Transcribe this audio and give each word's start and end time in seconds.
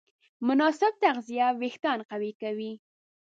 مناسب 0.47 0.93
تغذیه 1.03 1.47
وېښتيان 1.61 1.99
قوي 2.09 2.31
کوي. 2.41 2.73